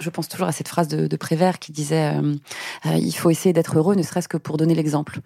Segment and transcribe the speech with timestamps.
[0.00, 2.14] je pense toujours à cette phrase de, Prévert qui disait
[2.84, 5.20] il faut essayer d'être heureux, ne serait-ce que pour donner l'exemple.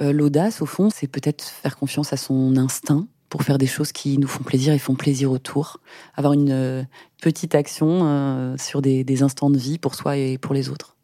[0.00, 4.18] L'audace, au fond, c'est peut-être faire confiance à son instinct pour faire des choses qui
[4.18, 5.80] nous font plaisir et font plaisir autour.
[6.14, 6.86] Avoir une
[7.22, 10.96] petite action sur des, instants de vie pour soi et pour les autres.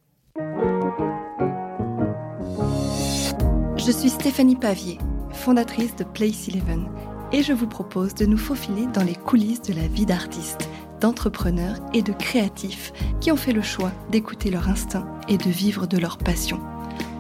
[3.88, 4.98] Je suis Stéphanie Pavier,
[5.32, 6.90] fondatrice de Place Eleven,
[7.32, 10.68] et je vous propose de nous faufiler dans les coulisses de la vie d'artistes,
[11.01, 15.86] d'entrepreneurs et de créatifs qui ont fait le choix d'écouter leur instinct et de vivre
[15.86, 16.61] de leur passion.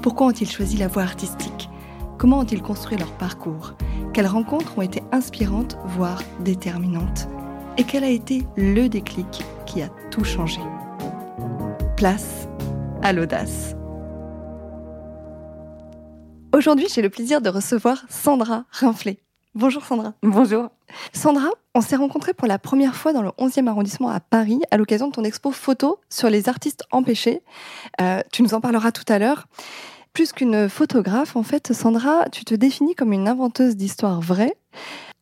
[0.02, 1.68] Pourquoi ont-ils choisi la voie artistique?
[2.18, 3.74] Comment ont-ils construit leur parcours?
[4.12, 7.28] Quelles rencontres ont été inspirantes, voire déterminantes?
[7.76, 10.60] Et quel a été le déclic qui a tout changé?
[11.96, 12.48] Place
[13.02, 13.76] à l'audace.
[16.52, 19.20] Aujourd'hui, j'ai le plaisir de recevoir Sandra Rinflé.
[19.54, 20.12] Bonjour Sandra.
[20.22, 20.68] Bonjour.
[21.12, 24.76] Sandra, on s'est rencontrés pour la première fois dans le 11e arrondissement à Paris à
[24.76, 27.42] l'occasion de ton expo photo sur les artistes empêchés.
[28.00, 29.46] Euh, tu nous en parleras tout à l'heure.
[30.12, 34.56] Plus qu'une photographe, en fait, Sandra, tu te définis comme une inventeuse d'histoires vraies.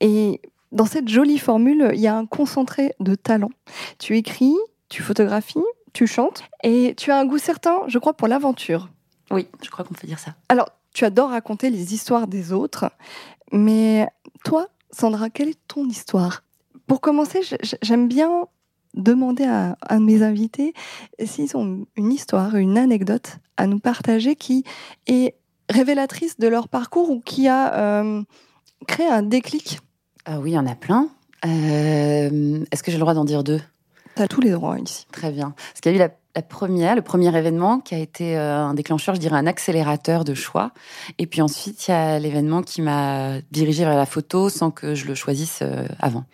[0.01, 0.41] Et
[0.73, 3.51] dans cette jolie formule, il y a un concentré de talent.
[3.99, 4.55] Tu écris,
[4.89, 8.89] tu photographies, tu chantes et tu as un goût certain, je crois, pour l'aventure.
[9.31, 10.35] Oui, je crois qu'on peut dire ça.
[10.49, 12.91] Alors, tu adores raconter les histoires des autres,
[13.53, 14.07] mais
[14.45, 16.43] toi, Sandra, quelle est ton histoire?
[16.87, 17.41] Pour commencer,
[17.83, 18.47] j'aime bien
[18.95, 20.73] demander à, mes invités
[21.25, 24.65] s'ils ont une histoire, une anecdote à nous partager qui
[25.07, 25.35] est
[25.69, 28.23] révélatrice de leur parcours ou qui a euh,
[28.87, 29.81] créé un déclic.
[30.25, 31.09] Ah oui, il y en a plein.
[31.45, 33.61] Euh, est-ce que j'ai le droit d'en dire deux?
[34.17, 35.07] Tu as tous les droits ici.
[35.13, 35.55] Très bien.
[35.57, 38.59] Parce qu'il y a eu la la première, le premier événement qui a été euh,
[38.59, 40.73] un déclencheur, je dirais un accélérateur de choix.
[41.19, 44.95] Et puis ensuite, il y a l'événement qui m'a dirigé vers la photo sans que
[44.95, 46.25] je le choisisse euh, avant.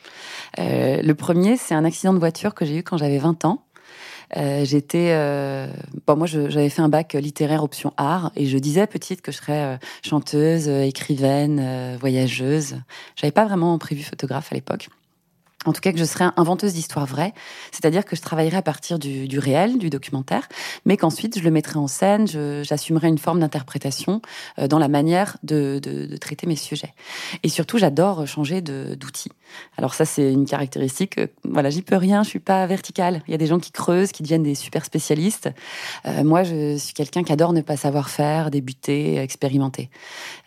[0.58, 3.62] Euh, le premier, c'est un accident de voiture que j'ai eu quand j'avais 20 ans.
[4.64, 5.12] j'étais
[6.06, 9.36] bon moi j'avais fait un bac littéraire option art et je disais petite que je
[9.36, 12.76] serais chanteuse écrivaine voyageuse
[13.14, 14.88] j'avais pas vraiment prévu photographe à l'époque
[15.64, 17.32] en tout cas que je serais inventeuse d'histoires vraies,
[17.70, 20.48] c'est-à-dire que je travaillerais à partir du, du, réel, du documentaire,
[20.84, 22.26] mais qu'ensuite je le mettrais en scène,
[22.62, 24.20] j'assumerais une forme d'interprétation
[24.58, 26.94] euh, dans la manière de, de, de, traiter mes sujets.
[27.42, 29.32] Et surtout, j'adore changer d'outils.
[29.76, 31.18] Alors ça, c'est une caractéristique.
[31.18, 33.22] Euh, voilà, j'y peux rien, je suis pas verticale.
[33.26, 35.50] Il y a des gens qui creusent, qui deviennent des super spécialistes.
[36.06, 39.90] Euh, moi, je suis quelqu'un qui adore ne pas savoir faire, débuter, expérimenter.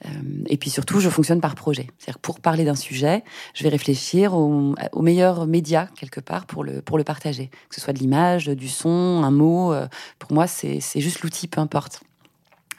[0.05, 0.09] Euh,
[0.47, 1.87] et puis surtout, je fonctionne par projet.
[1.97, 3.23] C'est-à-dire pour parler d'un sujet,
[3.53, 7.75] je vais réfléchir au, au meilleur média quelque part pour le pour le partager, que
[7.75, 9.73] ce soit de l'image, du son, un mot.
[10.19, 12.01] Pour moi, c'est juste l'outil, peu importe.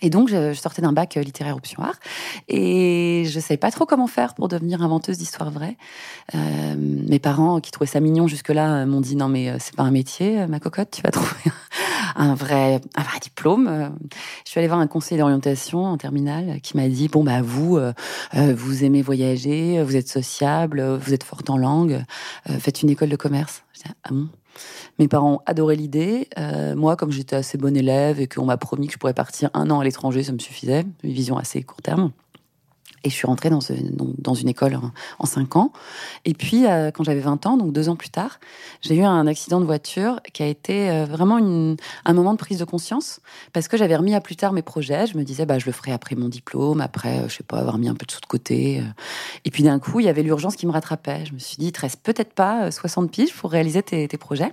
[0.03, 1.99] Et donc, je, sortais d'un bac littéraire option art
[2.49, 5.77] et je savais pas trop comment faire pour devenir inventeuse d'histoires vraies.
[6.35, 9.85] Euh, mes parents, qui trouvaient ça mignon jusque-là, m'ont dit non mais euh, c'est pas
[9.85, 11.51] un métier, ma cocotte, tu vas trouver
[12.17, 13.93] un vrai, un vrai diplôme.
[14.45, 17.77] Je suis allée voir un conseiller d'orientation en terminale qui m'a dit bon bah vous,
[17.77, 17.93] euh,
[18.33, 22.05] vous aimez voyager, vous êtes sociable, vous êtes forte en langue,
[22.59, 23.63] faites une école de commerce.
[23.73, 24.29] Je dis, ah bon?
[24.99, 26.29] Mes parents adoraient l'idée.
[26.39, 29.51] Euh, moi, comme j'étais assez bonne élève et qu'on m'a promis que je pourrais partir
[29.55, 30.85] un an à l'étranger, ça me suffisait.
[31.03, 32.13] Une vision assez court terme.
[33.07, 33.61] Et je suis rentrée dans,
[34.35, 34.81] une école
[35.21, 35.71] en, cinq ans.
[36.25, 38.41] Et puis, euh, quand j'avais 20 ans, donc deux ans plus tard,
[38.81, 42.59] j'ai eu un accident de voiture qui a été euh, vraiment un moment de prise
[42.59, 43.21] de conscience
[43.53, 45.07] parce que j'avais remis à plus tard mes projets.
[45.07, 47.79] Je me disais, bah, je le ferai après mon diplôme, après, je sais pas, avoir
[47.79, 48.83] mis un peu de sous de côté.
[49.45, 51.25] Et puis d'un coup, il y avait l'urgence qui me rattrapait.
[51.27, 54.53] Je me suis dit, il te reste peut-être pas 60 piges pour réaliser tes projets.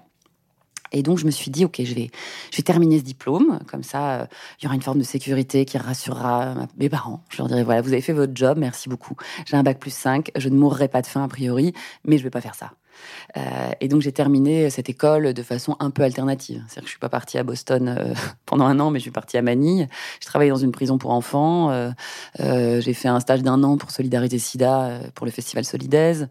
[0.94, 2.10] Et donc, je me suis dit, OK, je vais,
[2.52, 3.60] je vais terminer ce diplôme.
[3.68, 4.26] Comme ça, euh,
[4.60, 7.24] il y aura une forme de sécurité qui rassurera mes parents.
[7.30, 9.16] Je leur dirai, voilà, vous avez fait votre job, merci beaucoup.
[9.46, 11.74] J'ai un bac plus 5, je ne mourrai pas de faim a priori,
[12.06, 12.72] mais je vais pas faire ça.
[13.38, 16.64] Euh, et donc, j'ai terminé cette école de façon un peu alternative.
[16.68, 18.14] C'est-à-dire que je suis pas partie à Boston euh,
[18.46, 19.88] pendant un an, mais je suis partie à Manille.
[20.22, 21.72] Je travaillais dans une prison pour enfants.
[22.40, 26.30] j'ai fait un stage d'un an pour Solidarité SIDA pour le Festival Solidaise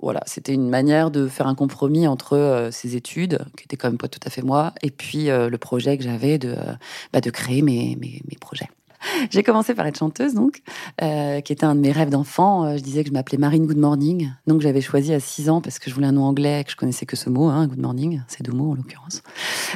[0.00, 3.88] voilà, c'était une manière de faire un compromis entre euh, ces études, qui étaient quand
[3.88, 6.74] même pas tout à fait moi, et puis euh, le projet que j'avais de, euh,
[7.12, 8.68] bah, de créer mes projets.
[9.30, 10.62] J'ai commencé par être chanteuse, donc,
[10.98, 12.76] qui était un de mes rêves d'enfant.
[12.76, 15.78] Je disais que je m'appelais Marine Good Morning, donc j'avais choisi à 6 ans parce
[15.78, 18.22] que je voulais un nom anglais, que je connaissais que ce mot, hein, Good Morning,
[18.28, 19.22] c'est deux mots en l'occurrence.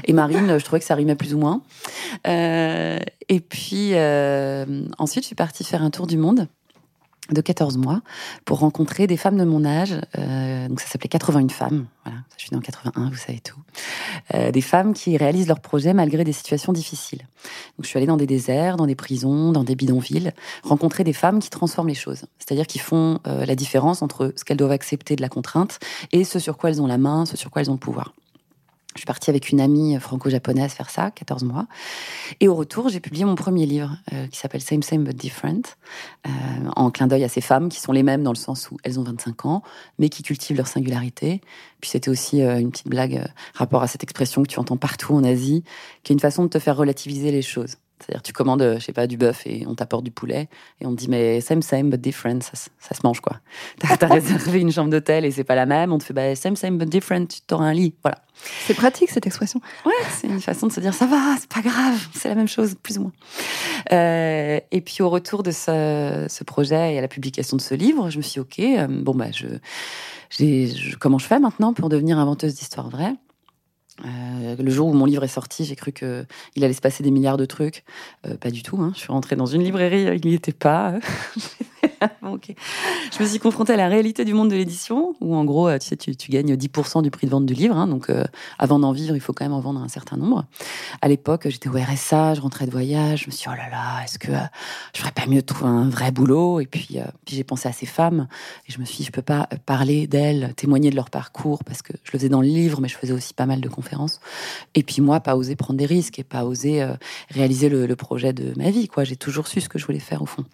[0.04, 1.62] Et Marine, je trouvais que ça rimait plus ou moins.
[2.24, 3.94] et puis
[4.98, 6.48] ensuite, je suis partie faire un tour du monde
[7.32, 8.00] de 14 mois
[8.44, 9.94] pour rencontrer des femmes de mon âge.
[10.18, 11.86] Euh, donc ça s'appelait 81 femmes.
[12.04, 13.58] Voilà, je suis née en 81, vous savez tout.
[14.34, 17.20] Euh, des femmes qui réalisent leurs projets malgré des situations difficiles.
[17.20, 20.32] Donc je suis allée dans des déserts, dans des prisons, dans des bidonvilles,
[20.62, 22.24] rencontrer des femmes qui transforment les choses.
[22.38, 25.78] C'est-à-dire qui font euh, la différence entre ce qu'elles doivent accepter de la contrainte
[26.10, 28.12] et ce sur quoi elles ont la main, ce sur quoi elles ont le pouvoir.
[28.94, 31.66] Je suis partie avec une amie franco-japonaise faire ça, 14 mois.
[32.40, 35.62] Et au retour, j'ai publié mon premier livre euh, qui s'appelle Same Same But Different,
[36.26, 36.30] euh,
[36.76, 39.00] en clin d'œil à ces femmes qui sont les mêmes dans le sens où elles
[39.00, 39.62] ont 25 ans,
[39.98, 41.40] mais qui cultivent leur singularité.
[41.80, 43.24] Puis c'était aussi euh, une petite blague
[43.54, 45.64] rapport à cette expression que tu entends partout en Asie,
[46.02, 47.76] qui est une façon de te faire relativiser les choses.
[48.02, 50.48] C'est-à-dire, tu commandes, je sais pas, du bœuf et on t'apporte du poulet
[50.80, 53.40] et on te dit, mais same, same, but different, ça, se mange, quoi.
[53.78, 56.34] T'as as réservé une chambre d'hôtel et c'est pas la même, on te fait, bah,
[56.34, 57.94] same, same, but different, tu t'auras un lit.
[58.02, 58.18] Voilà.
[58.66, 59.60] C'est pratique, cette expression.
[59.84, 62.48] Ouais, c'est une façon de se dire, ça va, c'est pas grave, c'est la même
[62.48, 63.12] chose, plus ou moins.
[63.92, 67.74] Euh, et puis, au retour de ce, ce, projet et à la publication de ce
[67.74, 69.46] livre, je me suis dit, OK, euh, bon, bah, je,
[70.30, 73.14] je, comment je fais maintenant pour devenir inventeuse d'histoires vraies?
[74.04, 77.10] Euh, le jour où mon livre est sorti, j'ai cru qu'il allait se passer des
[77.10, 77.84] milliards de trucs.
[78.26, 78.80] Euh, pas du tout.
[78.80, 78.92] Hein.
[78.94, 80.94] Je suis rentrée dans une librairie, il n'y était pas.
[83.12, 85.86] Je me suis confrontée à la réalité du monde de l'édition, où en gros, tu
[85.86, 87.76] sais, tu, gagnes 10% du prix de vente du livre.
[87.76, 88.24] Hein, donc, euh,
[88.58, 90.44] avant d'en vivre, il faut quand même en vendre un certain nombre.
[91.00, 93.22] À l'époque, j'étais au RSA, je rentrais de voyage.
[93.22, 94.38] Je me suis dit, oh là là, est-ce que euh,
[94.94, 96.60] je ferais pas mieux de trouver un vrai boulot?
[96.60, 98.28] Et puis, euh, puis j'ai pensé à ces femmes.
[98.68, 101.82] Et je me suis dit, je peux pas parler d'elles, témoigner de leur parcours, parce
[101.82, 104.20] que je le faisais dans le livre, mais je faisais aussi pas mal de conférences.
[104.74, 106.86] Et puis moi, pas oser prendre des risques et pas oser
[107.30, 108.88] réaliser le, le projet de ma vie.
[108.88, 110.44] Quoi, J'ai toujours su ce que je voulais faire au fond.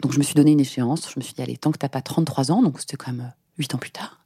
[0.00, 1.08] Donc je me suis donné une échéance.
[1.10, 3.32] Je me suis dit, allez, tant que t'as pas 33 ans, donc c'était quand même
[3.58, 4.18] 8 euh, ans plus tard,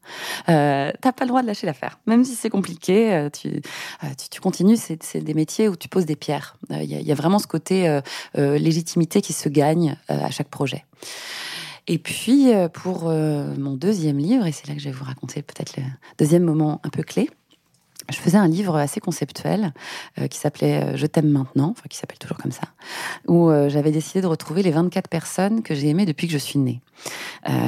[0.48, 1.98] euh, t'as pas le droit de lâcher l'affaire.
[2.06, 4.76] Même si c'est compliqué, euh, tu, continues.
[4.76, 6.56] C'est des métiers où tu poses des pierres.
[6.70, 8.00] Il y, a vraiment ce côté
[8.34, 10.84] légitimité qui se gagne à chaque projet.
[11.86, 15.76] Et puis, pour mon deuxième livre, et c'est là que je vais vous raconter peut-être
[15.76, 15.82] le
[16.18, 17.28] deuxième moment un peu clé,
[18.10, 19.72] je faisais un livre assez conceptuel
[20.18, 22.68] euh, qui s'appelait euh, Je t'aime maintenant, enfin qui s'appelle toujours comme ça,
[23.26, 26.38] où euh, j'avais décidé de retrouver les 24 personnes que j'ai aimées depuis que je
[26.38, 26.80] suis née,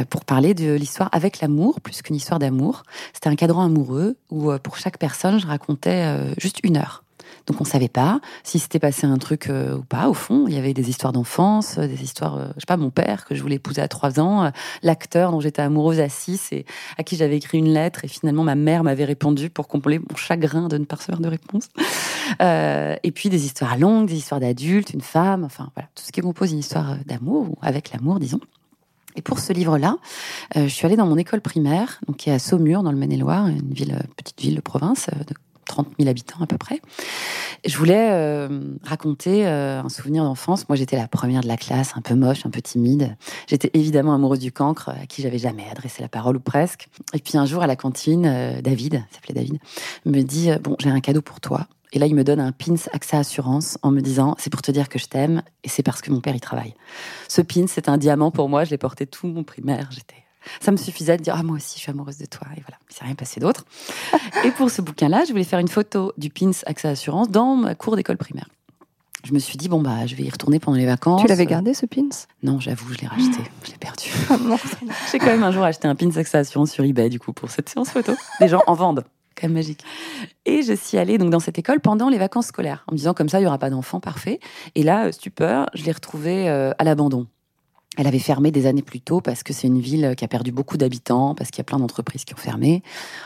[0.08, 2.82] pour parler de l'histoire avec l'amour, plus qu'une histoire d'amour.
[3.12, 7.04] C'était un cadran amoureux où pour chaque personne, je racontais juste une heure.
[7.46, 10.08] Donc on savait pas si c'était passé un truc euh, ou pas.
[10.08, 12.76] Au fond, il y avait des histoires d'enfance, euh, des histoires, euh, je sais pas,
[12.76, 14.50] mon père que je voulais épouser à trois ans,
[14.82, 16.64] l'acteur dont j'étais amoureuse à six et
[16.98, 20.16] à qui j'avais écrit une lettre et finalement ma mère m'avait répondu pour combler mon
[20.16, 21.68] chagrin de ne pas recevoir de réponse.
[22.40, 26.20] et puis des histoires longues, des histoires d'adultes, une femme, enfin voilà, tout ce qui
[26.20, 28.40] compose une histoire d'amour ou avec l'amour, disons.
[29.16, 29.96] Et pour ce livre-là,
[30.54, 33.48] je suis allée dans mon école primaire, donc qui est à Saumur, dans le Maine-et-Loire,
[33.48, 33.74] une
[34.16, 35.10] petite ville de province
[35.66, 36.80] 30 000 habitants à peu près.
[37.66, 40.68] Je voulais euh, raconter euh, un souvenir d'enfance.
[40.68, 43.16] Moi, j'étais la première de la classe, un peu moche, un peu timide.
[43.46, 46.88] J'étais évidemment amoureuse du cancre, à qui j'avais jamais adressé la parole ou presque.
[47.12, 49.58] Et puis un jour à la cantine, euh, David, s'appelait David,
[50.06, 51.66] me dit bon, j'ai un cadeau pour toi.
[51.92, 54.70] Et là, il me donne un pins AXA Assurance en me disant c'est pour te
[54.70, 56.74] dire que je t'aime et c'est parce que mon père y travaille.
[57.28, 58.64] Ce pins, c'est un diamant pour moi.
[58.64, 59.88] Je l'ai porté tout mon primaire.
[59.90, 60.19] J'étais
[60.60, 62.78] ça me suffisait de dire ah moi aussi je suis amoureuse de toi et voilà,
[62.90, 63.64] il s'est rien passé d'autre.
[64.44, 67.74] et pour ce bouquin-là, je voulais faire une photo du pins AXA Assurance dans ma
[67.74, 68.48] cour d'école primaire.
[69.24, 71.22] Je me suis dit bon bah je vais y retourner pendant les vacances.
[71.22, 72.08] Tu l'avais gardé ce pins?
[72.42, 74.10] Non, j'avoue, je l'ai racheté, je l'ai perdu.
[74.30, 74.36] Ah
[75.12, 77.50] J'ai quand même un jour acheté un pins AXA Assurance sur eBay du coup pour
[77.50, 78.12] cette séance photo.
[78.40, 79.04] Les gens en vendent
[79.40, 79.82] quand même magique.
[80.44, 83.14] Et je suis allée donc dans cette école pendant les vacances scolaires, en me disant
[83.14, 84.40] comme ça il y aura pas d'enfants, parfait.
[84.74, 87.26] Et là, stupeur, je l'ai retrouvé euh, à l'abandon.
[87.96, 90.52] Elle avait fermé des années plus tôt parce que c'est une ville qui a perdu
[90.52, 92.84] beaucoup d'habitants, parce qu'il y a plein d'entreprises qui ont fermé.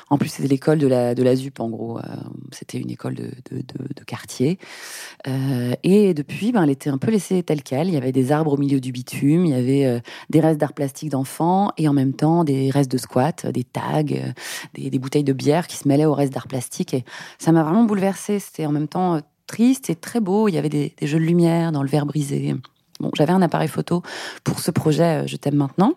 [0.08, 1.98] En plus, c'était l'école de la, de la ZUP, en gros.
[1.98, 2.02] Euh,
[2.50, 4.58] c'était une école de, de, de, quartier.
[5.26, 7.88] Euh, et depuis, ben, elle était un peu laissée telle qu'elle.
[7.88, 10.58] Il y avait des arbres au milieu du bitume, il y avait euh, des restes
[10.58, 14.98] d'art plastique d'enfants et en même temps des restes de squat, des tags, des, des,
[14.98, 16.94] bouteilles de bière qui se mêlaient aux restes d'art plastique.
[16.94, 17.04] Et
[17.38, 18.38] ça m'a vraiment bouleversée.
[18.38, 20.48] C'était en même temps triste et très beau.
[20.48, 22.54] Il y avait des, des jeux de lumière dans le verre brisé.
[23.14, 24.02] J'avais un appareil photo
[24.42, 25.94] pour ce projet euh, Je t'aime maintenant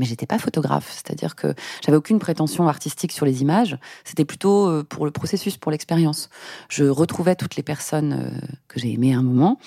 [0.00, 1.54] mais j'étais pas photographe, c'est-à-dire que
[1.84, 3.76] j'avais aucune prétention artistique sur les images.
[4.04, 6.30] C'était plutôt euh, pour le processus, pour l'expérience.
[6.70, 9.58] Je retrouvais toutes les personnes euh, que j'ai aimées à un moment,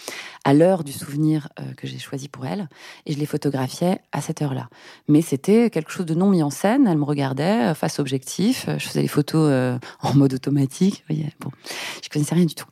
[0.43, 2.67] à l'heure du souvenir euh, que j'ai choisi pour elles,
[3.05, 4.69] et je les photographiais à cette heure-là.
[5.07, 6.87] Mais c'était quelque chose de non mis en scène.
[6.87, 8.65] Elles me regardaient face objectif.
[8.67, 11.03] Je faisais les photos en mode automatique.
[11.07, 11.51] Vous voyez, bon,
[12.03, 12.65] je connaissais rien du tout.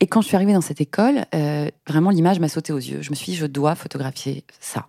[0.00, 1.24] Et quand je suis arrivée dans cette école,
[1.86, 3.02] vraiment l'image m'a sauté aux yeux.
[3.02, 4.88] Je me suis dit, je dois photographier ça.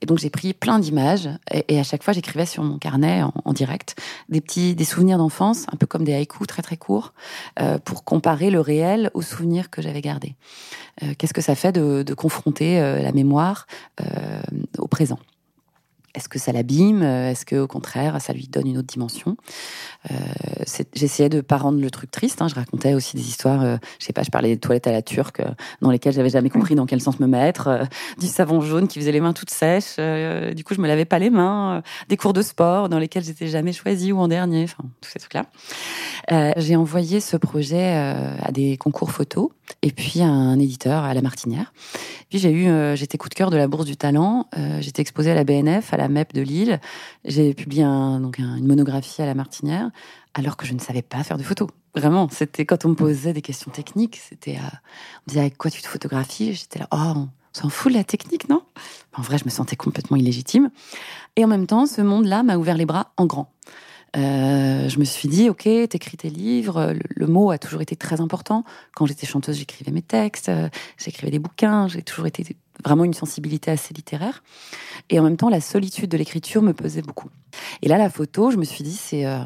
[0.00, 3.52] Et donc j'ai pris plein d'images et, à chaque fois j'écrivais sur mon carnet en,
[3.52, 3.96] direct
[4.28, 7.12] des petits des souvenirs d'enfance, un peu comme des haïkus très très courts,
[7.60, 10.34] euh, pour comparer le réel aux souvenirs que j'avais gardés.
[11.02, 13.66] Euh, qu'est-ce que ça fait de, confronter euh, la mémoire
[14.78, 15.18] au présent?
[16.14, 19.36] Est-ce que ça l'abîme Est-ce que au contraire, ça lui donne une autre dimension?
[20.10, 20.14] Euh,
[20.94, 22.42] J'essayais de pas rendre le truc triste.
[22.42, 22.48] Hein.
[22.48, 23.62] Je racontais aussi des histoires.
[23.62, 26.30] Euh, je sais pas, je parlais des toilettes à la turque euh, dans lesquelles j'avais
[26.30, 27.84] jamais compris dans quel sens me mettre, euh,
[28.18, 29.96] du savon jaune qui faisait les mains toutes sèches.
[30.54, 31.82] du coup, je me lavais pas les mains.
[32.08, 34.64] des cours de sport dans lesquels j'étais jamais choisie ou en dernier.
[34.64, 35.46] Enfin, tous ces trucs-là.
[36.56, 39.50] J'ai envoyé ce projet à des concours photos
[39.82, 41.72] et puis à un éditeur à la Martinière.
[42.30, 44.48] Puis j'ai eu, j'étais coup de cœur de la Bourse du Talent.
[44.80, 46.80] j'étais exposée à la BNF, à la MEP de Lille.
[47.24, 49.90] J'ai publié donc une monographie à la Martinière,
[50.34, 51.68] alors que je ne savais pas faire de photos.
[51.94, 54.76] Vraiment, c'était quand on me posait des questions techniques, c'était, euh,
[55.18, 56.54] on disait avec quoi tu te photographies?
[56.54, 58.62] J'étais là, oh, on s'en fout de la technique, non?
[59.16, 60.70] En vrai, je me sentais complètement illégitime.
[61.36, 63.52] Et en même temps, ce monde-là m'a ouvert les bras en grand.
[64.16, 66.92] Euh, je me suis dit, ok, t'écris tes livres.
[66.92, 68.64] Le, le, mot a toujours été très important.
[68.94, 70.68] Quand j'étais chanteuse, j'écrivais mes textes, euh,
[70.98, 71.88] j'écrivais des bouquins.
[71.88, 74.42] J'ai toujours été vraiment une sensibilité assez littéraire.
[75.10, 77.28] Et en même temps, la solitude de l'écriture me pesait beaucoup.
[77.82, 79.38] Et là, la photo, je me suis dit, c'est euh,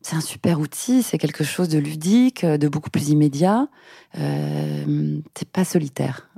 [0.00, 3.68] c'est un super outil, c'est quelque chose de ludique, de beaucoup plus immédiat.
[4.16, 6.28] Euh, c'est pas solitaire.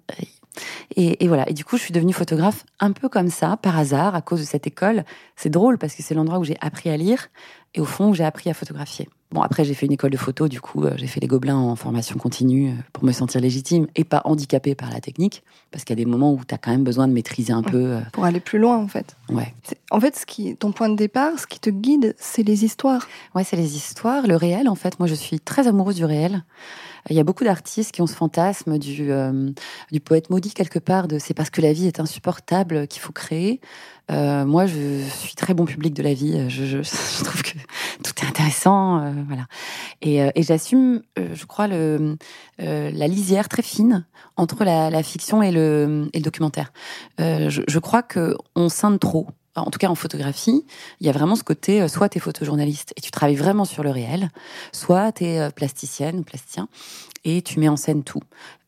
[0.96, 1.48] Et, et, voilà.
[1.48, 4.40] Et du coup, je suis devenue photographe un peu comme ça, par hasard, à cause
[4.40, 5.04] de cette école.
[5.36, 7.28] C'est drôle parce que c'est l'endroit où j'ai appris à lire
[7.74, 9.08] et au fond j'ai appris à photographier.
[9.32, 11.56] Bon, après, j'ai fait une école de photo, du coup, euh, j'ai fait les gobelins
[11.56, 15.84] en formation continue euh, pour me sentir légitime et pas handicapée par la technique, parce
[15.84, 17.78] qu'il y a des moments où tu as quand même besoin de maîtriser un peu.
[17.78, 19.14] Euh, pour aller plus loin, en fait.
[19.28, 19.54] Ouais.
[19.92, 23.06] En fait, ce qui, ton point de départ, ce qui te guide, c'est les histoires.
[23.36, 24.98] Ouais, c'est les histoires, le réel, en fait.
[24.98, 26.42] Moi, je suis très amoureuse du réel.
[27.08, 29.10] Il y a beaucoup d'artistes qui ont ce fantasme du,
[29.90, 33.12] du poète maudit quelque part, de c'est parce que la vie est insupportable qu'il faut
[33.12, 33.60] créer.
[34.10, 36.48] Euh, moi, je suis très bon public de la vie.
[36.48, 36.78] Je,
[37.24, 37.58] trouve que
[38.02, 39.46] tout est intéressant, euh, voilà.
[40.02, 46.72] Et, euh, j'assume, je crois, la lisière très fine entre la, fiction et le, documentaire.
[47.18, 49.28] Je, je, crois que on scinde trop.
[49.56, 50.64] En tout cas, en photographie,
[51.00, 53.82] il y a vraiment ce côté, soit tu es photojournaliste et tu travailles vraiment sur
[53.82, 54.30] le réel,
[54.72, 56.68] soit tu es plasticienne ou plasticien
[57.24, 58.22] et tu mets en scène tout.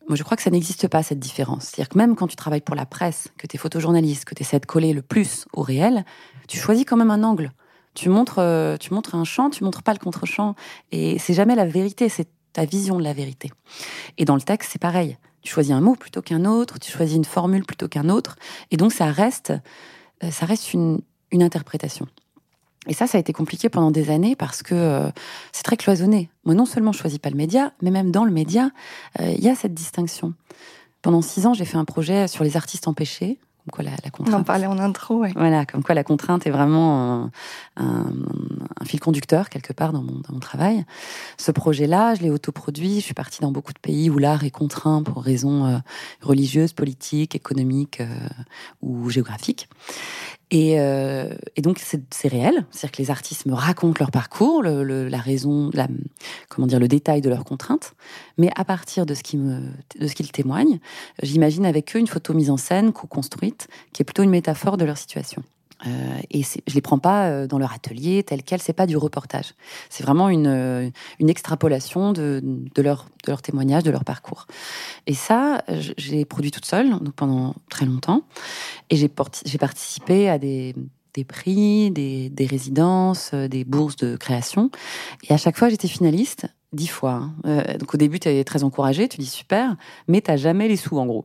[0.09, 1.65] Moi, je crois que ça n'existe pas, cette différence.
[1.65, 4.43] C'est-à-dire que même quand tu travailles pour la presse, que tu es photojournaliste, que tu
[4.43, 6.05] essaies de coller le plus au réel,
[6.49, 7.53] tu choisis quand même un angle.
[7.95, 10.55] Tu montres, euh, tu montres un champ, tu montres pas le contre-champ.
[10.91, 13.51] Et c'est jamais la vérité, c'est ta vision de la vérité.
[14.19, 15.19] Et dans le texte, c'est pareil.
[15.43, 18.37] Tu choisis un mot plutôt qu'un autre, tu choisis une formule plutôt qu'un autre.
[18.71, 19.53] Et donc, ça reste,
[20.23, 22.07] euh, ça reste une, une interprétation.
[22.89, 25.11] Et ça, ça a été compliqué pendant des années parce que euh,
[25.53, 26.31] c'est très cloisonné.
[26.45, 28.71] Moi, non seulement je choisis pas le média, mais même dans le média,
[29.21, 30.35] euh, il y a cette distinction.
[31.01, 34.11] Pendant six ans, j'ai fait un projet sur les artistes empêchés, comme quoi la, la
[34.11, 34.35] contrainte.
[34.35, 35.33] On en parlait en intro, ouais.
[35.37, 37.31] Voilà, comme quoi la contrainte est vraiment un,
[37.77, 38.13] un,
[38.81, 40.85] un fil conducteur quelque part dans mon, dans mon travail.
[41.39, 42.97] Ce projet-là, je l'ai autoproduit.
[42.97, 45.79] Je suis partie dans beaucoup de pays où l'art est contraint pour raisons euh,
[46.21, 48.03] religieuses, politiques, économiques
[48.81, 49.69] ou géographiques.
[50.55, 54.85] Et, euh, et, donc c'est réel, c'est-à-dire que les artistes me racontent leur parcours, le,
[54.85, 55.89] le, la raison, la,
[56.51, 57.95] comment dire, le détail de leurs contraintes,
[58.37, 60.79] mais à partir de ce qu'ils témoignent,
[61.23, 64.85] j'imagine avec eux une photo mise en scène, co-construite, qui est plutôt une métaphore de
[64.85, 65.43] leur situation.
[65.87, 68.97] Euh, et je les prends pas euh, dans leur atelier tel quel, c'est pas du
[68.97, 69.55] reportage.
[69.91, 74.47] C'est vraiment une, euh, une extrapolation de, de, leur, de leur témoignage, de leur parcours.
[75.07, 75.63] Et ça,
[75.97, 78.23] j'ai produit toute seule donc pendant très longtemps.
[78.91, 80.75] Et j'ai participé à des,
[81.15, 84.71] des prix, des, des, résidences, des bourses de création.
[85.29, 87.13] Et à chaque fois, j'étais finaliste dix fois.
[87.13, 87.35] Hein.
[87.47, 89.77] Euh, donc au début, tu es très encouragée, tu dis super,
[90.09, 91.25] mais t'as jamais les sous en gros.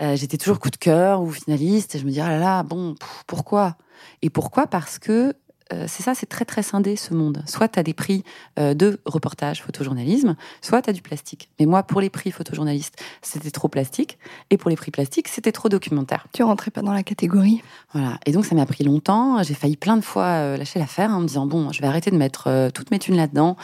[0.00, 2.62] Euh, J'étais toujours coup de cœur ou finaliste, et je me dis ah là là,
[2.62, 2.94] bon,
[3.26, 3.76] pourquoi?
[4.22, 4.66] Et pourquoi?
[4.66, 5.34] Parce que
[5.70, 7.42] c'est ça, c'est très très scindé ce monde.
[7.46, 8.24] Soit tu as des prix
[8.58, 11.48] euh, de reportage, photojournalisme, soit tu as du plastique.
[11.58, 14.18] Mais moi, pour les prix photojournalistes, c'était trop plastique,
[14.50, 16.26] et pour les prix plastiques, c'était trop documentaire.
[16.32, 17.62] Tu rentrais pas dans la catégorie.
[17.92, 18.18] Voilà.
[18.26, 19.42] Et donc ça m'a pris longtemps.
[19.42, 21.86] J'ai failli plein de fois euh, lâcher l'affaire hein, en me disant bon, je vais
[21.86, 23.56] arrêter de mettre euh, toutes mes thunes là-dedans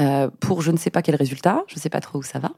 [0.00, 2.52] euh, pour je ne sais pas quel résultat, je sais pas trop où ça va.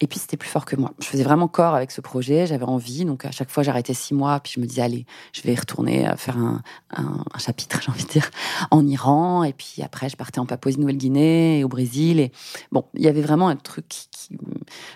[0.00, 0.92] Et puis c'était plus fort que moi.
[1.00, 3.04] Je faisais vraiment corps avec ce projet, j'avais envie.
[3.04, 6.08] Donc à chaque fois, j'arrêtais six mois, puis je me disais allez, je vais retourner
[6.16, 6.62] faire un,
[6.96, 8.27] un, un chapitre, j'ai envie de dire
[8.70, 12.20] en Iran, et puis après je partais en Papouasie-Nouvelle-Guinée et au Brésil.
[12.20, 12.32] Et
[12.72, 14.38] bon, il y avait vraiment un truc qui,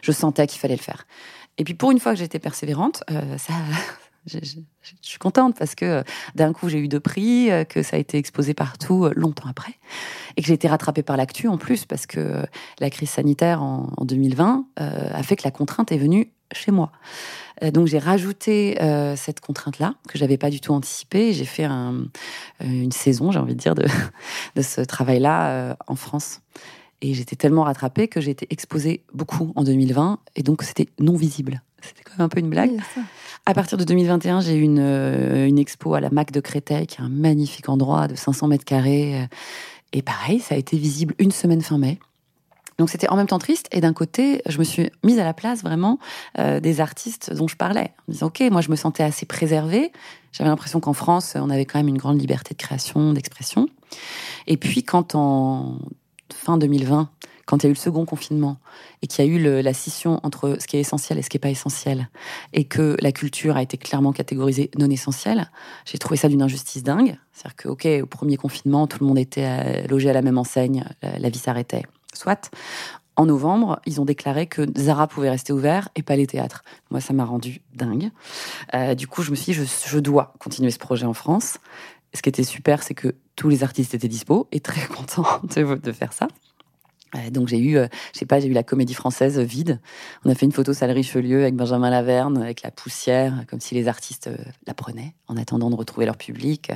[0.03, 1.07] je sentais qu'il fallait le faire.
[1.59, 3.53] Et puis pour une fois que j'étais persévérante, euh, ça,
[4.27, 4.39] je,
[5.01, 6.03] suis contente parce que euh,
[6.35, 9.75] d'un coup j'ai eu deux prix, euh, que ça a été exposé partout longtemps après,
[10.37, 12.45] et que j'ai été rattrapée par l'actu en plus parce que
[12.79, 16.71] la crise sanitaire en, en 2020 euh, a fait que la contrainte est venue chez
[16.71, 16.91] moi.
[17.71, 21.33] Donc j'ai rajouté euh, cette contrainte-là que j'avais pas du tout anticipée.
[21.33, 22.07] J'ai fait un,
[22.61, 23.87] une saison, j'ai envie de dire, de,
[24.57, 26.41] de ce travail-là euh, en France.
[27.03, 31.17] Et j'étais tellement rattrapée que j'ai été exposée beaucoup en 2020 et donc c'était non
[31.17, 31.63] visible.
[31.81, 32.71] C'était quand même un peu une blague.
[32.71, 33.03] Oui,
[33.45, 37.01] À partir de 2021, j'ai eu une, une expo à la MAC de Créteil, qui
[37.01, 39.29] est un magnifique endroit de 500 mètres carrés.
[39.93, 41.99] Et pareil, ça a été visible une semaine fin mai.
[42.83, 45.35] Donc c'était en même temps triste et d'un côté, je me suis mise à la
[45.35, 46.01] place vraiment
[46.41, 49.93] euh, des artistes dont je parlais, en disant ok, moi je me sentais assez préservée.
[50.33, 53.69] J'avais l'impression qu'en France, on avait quand même une grande liberté de création, d'expression.
[54.49, 55.79] Et puis quand en
[56.35, 57.09] fin 2020,
[57.47, 58.57] quand il y a eu le second confinement
[59.01, 61.37] et qu'il y a eu la scission entre ce qui est essentiel et ce qui
[61.37, 62.09] n'est pas essentiel,
[62.53, 65.53] et que la culture a été clairement catégorisée non essentielle,
[65.85, 67.17] j'ai trouvé ça d'une injustice dingue.
[67.33, 70.39] C'est-à-dire que, ok, au premier confinement, tout le monde était euh, logé à la même
[70.39, 71.85] enseigne, la vie s'arrêtait.
[72.13, 72.51] Soit.
[73.17, 76.65] En novembre, ils ont déclaré que Zara pouvait rester ouvert et pas les théâtres.
[76.91, 78.11] Moi, ça m'a rendu dingue.
[78.75, 81.59] Euh, du coup, je me suis dit, je, dois continuer ce projet en France.
[82.15, 85.93] Ce qui était super, c'est que tous les artistes étaient dispo et très contents de,
[85.93, 86.29] faire ça.
[87.15, 89.79] Euh, donc j'ai eu, euh, je sais pas, j'ai eu la comédie française vide.
[90.25, 93.75] On a fait une photo salle Richelieu avec Benjamin Laverne, avec la poussière, comme si
[93.75, 94.31] les artistes
[94.67, 96.71] la prenaient en attendant de retrouver leur public.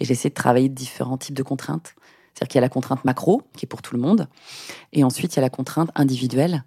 [0.00, 1.94] Et j'ai essayé de travailler différents types de contraintes.
[2.36, 4.28] C'est-à-dire qu'il y a la contrainte macro, qui est pour tout le monde,
[4.92, 6.64] et ensuite il y a la contrainte individuelle,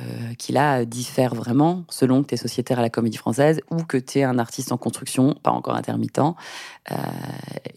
[0.00, 3.82] euh, qui là diffère vraiment selon que tu es sociétaire à la Comédie Française ou
[3.82, 6.20] que tu es un artiste en construction, pas encore intermittent.
[6.20, 6.94] Euh,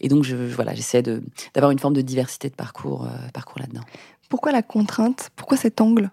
[0.00, 3.84] et donc je, voilà, j'essaie d'avoir une forme de diversité de parcours, euh, parcours là-dedans.
[4.30, 5.28] Pourquoi la contrainte?
[5.36, 6.10] Pourquoi cet angle?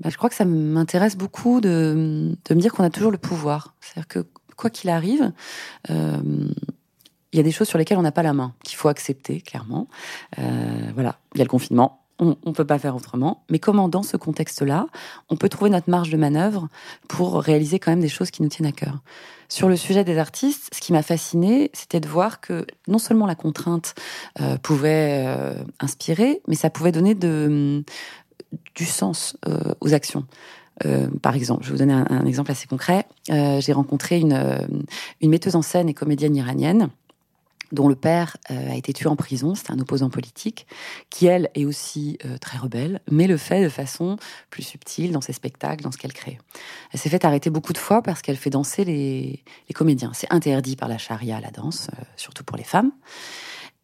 [0.00, 3.18] Bah, Je crois que ça m'intéresse beaucoup de, de, me dire qu'on a toujours le
[3.18, 3.74] pouvoir.
[3.82, 5.32] C'est-à-dire que quoi qu'il arrive,
[7.32, 9.40] il y a des choses sur lesquelles on n'a pas la main, qu'il faut accepter,
[9.40, 9.88] clairement.
[10.38, 13.44] Euh, voilà, il y a le confinement, on ne peut pas faire autrement.
[13.50, 14.88] Mais comment, dans ce contexte-là,
[15.30, 16.68] on peut trouver notre marge de manœuvre
[17.08, 18.98] pour réaliser quand même des choses qui nous tiennent à cœur?
[19.48, 23.26] Sur le sujet des artistes, ce qui m'a fasciné, c'était de voir que non seulement
[23.26, 23.94] la contrainte
[24.40, 27.82] euh, pouvait euh, inspirer, mais ça pouvait donner de,
[28.74, 29.36] du sens
[29.80, 30.26] aux actions.
[31.22, 33.06] par exemple, je vais vous donner un, exemple assez concret.
[33.28, 34.74] J'ai rencontré une
[35.22, 36.90] metteuse en scène et comédienne iranienne
[37.72, 40.66] dont le père euh, a été tué en prison, c'est un opposant politique,
[41.08, 44.16] qui elle est aussi euh, très rebelle, mais le fait de façon
[44.50, 46.38] plus subtile dans ses spectacles, dans ce qu'elle crée.
[46.92, 50.10] Elle s'est fait arrêter beaucoup de fois parce qu'elle fait danser les, comédiens.
[50.14, 52.90] C'est interdit par la charia, la danse, euh, surtout pour les femmes.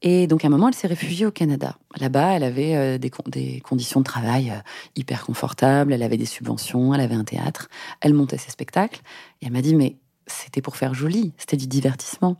[0.02, 1.78] Et donc à un moment, elle s'est réfugiée au Canada.
[1.98, 4.52] Là-bas, elle avait des, des, conditions de travail
[4.94, 7.68] hyper confortables, elle avait des subventions, elle avait un théâtre,
[8.02, 9.00] elle montait ses spectacles.
[9.40, 9.96] Et elle m'a dit, mais
[10.26, 12.36] c'était pour faire joli, c'était du divertissement.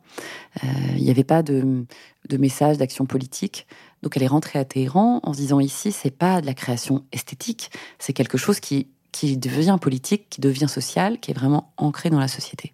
[0.65, 1.85] Euh, il n'y avait pas de,
[2.29, 3.67] de message d'action politique.
[4.03, 7.05] Donc elle est rentrée à Téhéran en se disant ici, c'est pas de la création
[7.13, 12.11] esthétique, c'est quelque chose qui, qui devient politique, qui devient social, qui est vraiment ancré
[12.11, 12.73] dans la société.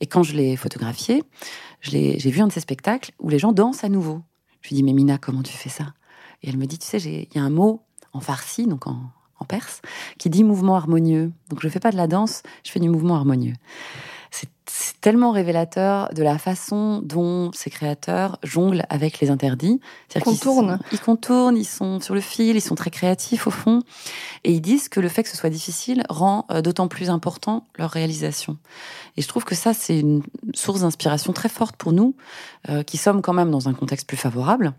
[0.00, 1.22] Et quand je l'ai photographié,
[1.80, 4.22] j'ai vu un de ces spectacles où les gens dansent à nouveau.
[4.60, 5.94] Je lui dis, mais Mina, comment tu fais ça?
[6.42, 7.82] Et elle me dit, tu sais, il y a un mot
[8.12, 9.00] en farsi, donc en,
[9.38, 9.80] en perse,
[10.18, 11.32] qui dit mouvement harmonieux.
[11.48, 13.54] Donc je ne fais pas de la danse, je fais du mouvement harmonieux
[14.30, 19.80] c'est tellement révélateur de la façon dont ces créateurs jonglent avec les interdits.
[20.14, 20.78] Ils contournent.
[20.92, 23.80] Ils, contournent, ils sont sur le fil, ils sont très créatifs au fond.
[24.44, 27.66] Et ils disent que le fait que ce soit difficile rend euh, d'autant plus important
[27.78, 28.58] leur réalisation.
[29.16, 30.22] Et je trouve que ça, c'est une
[30.54, 32.14] source d'inspiration très forte pour nous,
[32.68, 34.74] euh, qui sommes quand même dans un contexte plus favorable.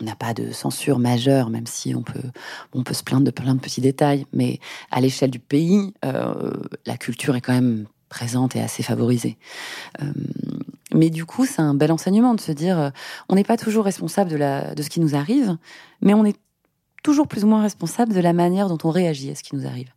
[0.00, 2.30] On n'a pas de censure majeure, même si on peut,
[2.72, 4.26] on peut se plaindre de plein de petits détails.
[4.32, 4.58] Mais
[4.90, 6.50] à l'échelle du pays, euh,
[6.84, 9.36] la culture est quand même présente et assez favorisée.
[10.00, 10.12] Euh,
[10.94, 12.90] mais du coup, c'est un bel enseignement de se dire, euh,
[13.28, 15.56] on n'est pas toujours responsable de, la, de ce qui nous arrive,
[16.00, 16.38] mais on est
[17.02, 19.66] toujours plus ou moins responsable de la manière dont on réagit à ce qui nous
[19.66, 19.90] arrive.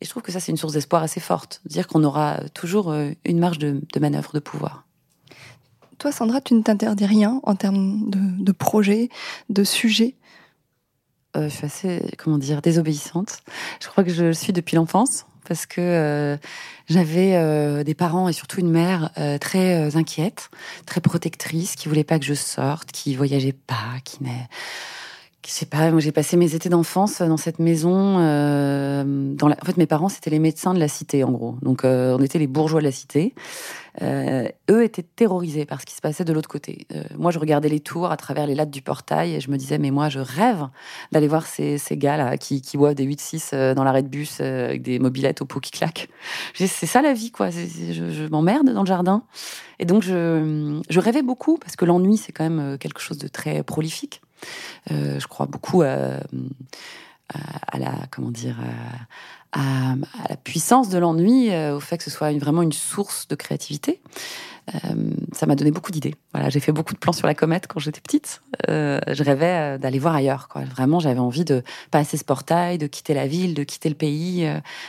[0.00, 2.90] Et je trouve que ça, c'est une source d'espoir assez forte, dire qu'on aura toujours
[2.90, 4.86] euh, une marge de, manœuvre, de pouvoir.
[5.98, 9.10] Toi, Sandra, tu ne t'interdis rien en termes de, de projet,
[9.50, 10.16] de sujet
[11.34, 13.40] Je suis assez, comment dire, désobéissante.
[13.82, 16.36] Je crois que je le suis depuis l'enfance parce que euh,
[16.88, 20.48] j'avais euh, des parents et surtout une mère euh, très inquiète,
[20.86, 24.46] très protectrice, qui voulait pas que je sorte, qui voyageait pas, qui n'est
[25.46, 28.18] je sais pas, j'ai passé mes étés d'enfance dans cette maison.
[28.18, 29.56] Euh, dans la...
[29.60, 31.56] En fait, mes parents c'était les médecins de la cité en gros.
[31.62, 33.34] Donc euh, on était les bourgeois de la cité.
[34.02, 36.86] Euh, eux étaient terrorisés par ce qui se passait de l'autre côté.
[36.94, 39.56] Euh, moi je regardais les tours à travers les lattes du portail et je me
[39.56, 40.68] disais mais moi je rêve
[41.12, 44.08] d'aller voir ces, ces gars là qui, qui boivent des 8-6 euh, dans l'arrêt de
[44.08, 46.08] bus avec des mobilettes au pot qui claquent.
[46.54, 47.50] C'est ça la vie quoi.
[47.50, 49.22] je, je m'emmerde dans le jardin.
[49.78, 53.28] Et donc je, je rêvais beaucoup parce que l'ennui c'est quand même quelque chose de
[53.28, 54.22] très prolifique.
[54.90, 56.20] Euh, je crois beaucoup à,
[57.78, 58.56] la comment dire
[59.52, 59.94] à,
[60.28, 64.00] la puissance de l'ennui, euh, au fait que ce soit vraiment une source de créativité.
[65.32, 66.14] ça m'a donné beaucoup d'idées.
[66.32, 68.42] Voilà, j'ai fait beaucoup de plans sur la comète quand j'étais petite.
[68.68, 70.48] je rêvais d'aller voir ailleurs.
[70.54, 74.48] Vraiment, j'avais envie de passer ce portail, de quitter la ville, de quitter le pays.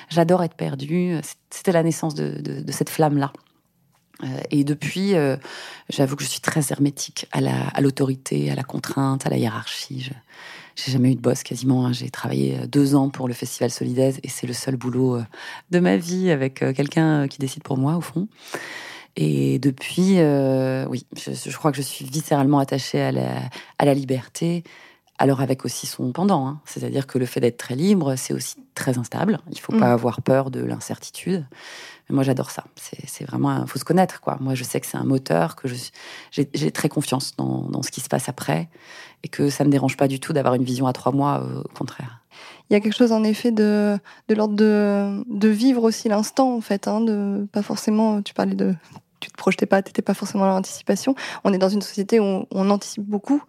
[0.09, 1.17] J'adore être perdue.
[1.49, 3.31] C'était la naissance de cette flamme-là.
[4.51, 5.13] Et depuis,
[5.89, 10.01] j'avoue que je suis très hermétique à l'autorité, à, la contrainte, à la hiérarchie.
[10.01, 10.11] Je,
[10.75, 11.85] j'ai jamais eu de boss quasiment.
[11.85, 11.93] Hein.
[11.93, 15.23] J'ai travaillé euh, deux ans pour le Festival Solidaise et c'est le seul boulot euh,
[15.71, 18.27] de ma vie avec euh, quelqu'un qui décide pour moi au fond.
[19.17, 20.19] Et depuis,
[20.87, 23.41] oui, je, crois que je suis viscéralement attachée à la,
[23.77, 24.63] à la liberté,
[25.21, 26.47] alors avec aussi son pendant.
[26.47, 26.59] Hein.
[26.65, 29.39] C'est-à-dire que le fait d'être très libre, c'est aussi très instable.
[29.51, 29.93] Il faut pas mm.
[29.93, 31.45] avoir peur de l'incertitude.
[32.09, 32.65] Moi, j'adore ça.
[32.75, 34.37] C'est vraiment, il faut se connaître, quoi.
[34.41, 35.67] Moi, je sais que c'est un moteur, que
[36.31, 38.67] j'ai très confiance dans, dans, ce qui se passe après
[39.23, 41.61] et que ça me dérange pas du tout d'avoir une vision à trois mois, euh,
[41.61, 42.19] au contraire.
[42.69, 46.55] Il y a quelque chose en effet de, de l'ordre de, de, vivre aussi l'instant
[46.55, 48.21] en fait, hein, de pas forcément.
[48.21, 48.73] Tu parlais de
[49.21, 51.15] tu te projetais pas, tu n'étais pas forcément dans l'anticipation.
[51.45, 53.41] On est dans une société où on, anticipe beaucoup.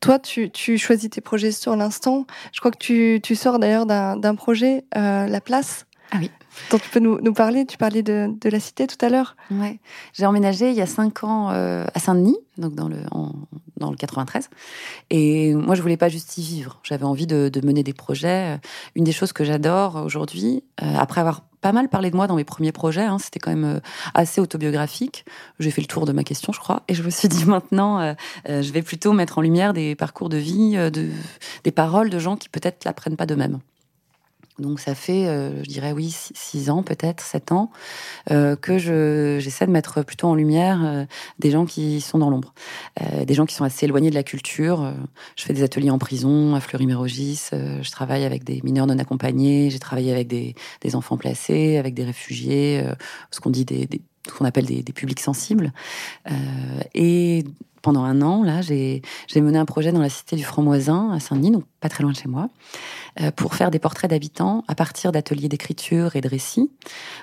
[0.00, 2.26] Toi, tu, tu, choisis tes projets sur l'instant.
[2.52, 5.86] Je crois que tu, tu sors d'ailleurs d'un projet, euh, La Place.
[6.10, 6.30] Ah oui
[6.70, 7.66] dont tu peux nous, nous, parler.
[7.66, 9.36] Tu parlais de, de, la cité tout à l'heure.
[9.50, 9.78] Ouais.
[10.12, 12.98] J'ai emménagé il y a cinq ans euh, à Saint-Denis, donc dans le,
[13.76, 14.50] dans le 93.
[15.10, 16.80] Et moi, je voulais pas juste y vivre.
[16.82, 18.58] J'avais envie de, de, mener des projets.
[18.94, 22.36] Une des choses que j'adore aujourd'hui, euh, après avoir pas mal parlé de moi dans
[22.36, 23.80] mes premiers projets, hein, c'était quand même euh,
[24.14, 25.26] assez autobiographique.
[25.58, 28.14] J'ai fait le tour de ma question, je crois, et je me suis dit maintenant,
[28.46, 31.10] je vais plutôt mettre en lumière des parcours de vie, de,
[31.64, 33.60] des paroles de gens qui peut-être l'apprennent pas d'eux-mêmes.
[34.60, 37.70] Donc ça fait, euh, je dirais oui, six ans peut-être, sept ans,
[38.30, 41.04] euh, que j'essaie de mettre plutôt en lumière euh,
[41.38, 42.54] des gens qui sont dans l'ombre,
[43.26, 44.92] des gens qui sont assez éloignés de la culture.
[45.36, 49.70] je fais des ateliers en prison à Fleury-Mérogis, je travaille avec des mineurs non accompagnés,
[49.70, 50.54] j'ai travaillé avec des,
[50.94, 52.84] enfants placés, avec des réfugiés,
[53.30, 53.88] ce qu'on dit des,
[54.36, 55.72] qu'on appelle des, des, publics sensibles.
[56.94, 57.44] et
[57.82, 59.02] pendant un an, là, j'ai
[59.36, 62.16] mené un projet dans la cité du Franc-Moisin, à Saint-Denis, donc pas très loin de
[62.16, 62.48] chez moi,
[63.20, 66.70] euh, pour faire des portraits d'habitants à partir d'ateliers d'écriture et de récits,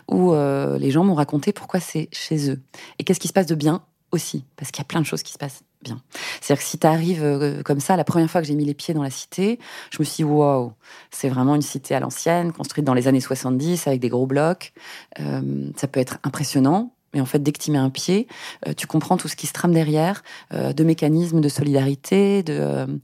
[0.09, 2.61] où euh, les gens m'ont raconté pourquoi c'est chez eux.
[2.99, 5.21] Et qu'est-ce qui se passe de bien aussi, parce qu'il y a plein de choses
[5.21, 6.01] qui se passent bien.
[6.41, 8.73] C'est-à-dire que si tu arrives euh, comme ça, la première fois que j'ai mis les
[8.73, 9.59] pieds dans la cité,
[9.91, 10.73] je me suis dit, wow,
[11.11, 14.73] c'est vraiment une cité à l'ancienne, construite dans les années 70 avec des gros blocs.
[15.17, 18.27] ça peut être impressionnant, en fait, dès que tu mets un pied,
[18.67, 22.99] euh, tu comprends tout ce qui se trame derrière, euh, de mécanismes de solidarité, de...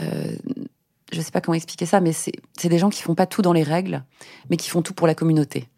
[0.00, 0.36] Euh,
[1.12, 3.52] je sais pas comment expliquer ça, mais c'est des gens qui font pas tout dans
[3.52, 4.02] les règles,
[4.48, 5.68] mais qui font tout pour la communauté.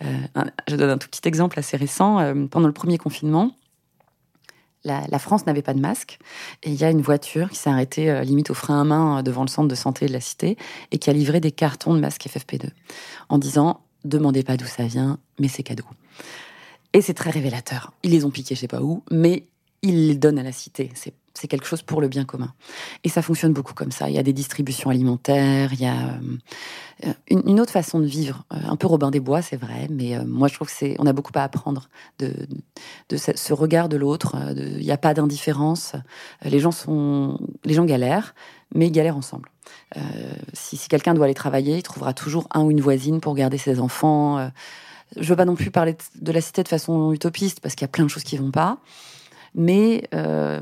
[0.00, 2.34] je donne un tout petit exemple assez récent.
[2.50, 3.54] pendant le premier confinement,
[4.84, 6.18] la, France n'avait pas de masque
[6.62, 9.42] et il y a une voiture qui s'est arrêtée limite au frein à main devant
[9.42, 10.56] le centre de santé de la cité
[10.90, 12.70] et qui a livré des cartons de masques FFP2
[13.28, 15.84] en disant demandez pas d'où ça vient, mais c'est cadeau.
[16.92, 17.92] Et c'est très révélateur.
[18.02, 19.44] Ils les ont piqués, je sais pas où, mais
[19.82, 20.90] ils les donnent à la cité.
[21.34, 22.52] C'est quelque chose pour le bien commun.
[23.04, 24.08] Et ça fonctionne beaucoup comme ça.
[24.08, 26.18] Il y a des distributions alimentaires, il y a
[27.06, 30.16] euh, une, autre façon de vivre, euh, un peu Robin des Bois, c'est vrai, mais
[30.16, 32.34] euh, moi je trouve que c'est, a beaucoup à apprendre de,
[33.16, 34.34] ce regard de l'autre.
[34.56, 35.92] Il n'y a pas d'indifférence.
[36.42, 38.34] Les gens les gens galèrent,
[38.74, 39.48] mais ils galèrent ensemble.
[40.54, 43.78] si quelqu'un doit aller travailler, il trouvera toujours un ou une voisine pour garder ses
[43.78, 44.50] enfants.
[45.16, 47.86] Je veux pas non plus parler de la cité de façon utopiste parce qu'il y
[47.86, 48.78] a plein de choses qui vont pas.
[49.54, 50.60] Mais euh,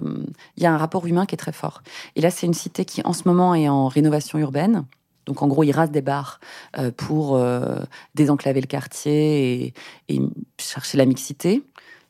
[0.57, 1.83] il y a un rapport humain qui est très fort.
[2.15, 4.85] Et là, c'est une cité qui, en ce moment, est en rénovation urbaine.
[5.27, 6.39] Donc, en gros, ils rasent des bars
[6.79, 7.81] euh, pour euh,
[8.15, 9.75] désenclaver le quartier
[10.09, 10.21] et,
[10.59, 11.65] chercher la mixité.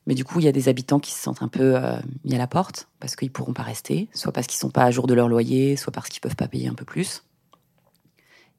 [0.06, 1.76] Mais du coup, il y a des habitants qui se sentent un peu
[2.24, 4.92] mis à la porte parce qu'ils pourront pas rester, soit parce qu'ils sont pas à
[4.92, 7.24] jour de leur loyer, soit parce qu'ils peuvent pas payer un peu plus.